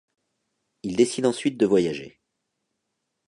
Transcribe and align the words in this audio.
Il 0.81 0.95
décide 0.95 1.27
ensuite 1.27 1.57
de 1.59 1.65
voyager. 1.67 2.19